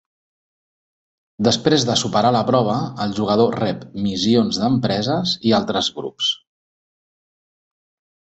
[1.47, 6.31] Després de superar la prova, el jugador rep missions d'empreses i altres grups.